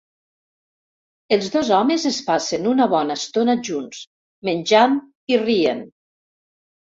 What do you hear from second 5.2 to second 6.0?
i rient.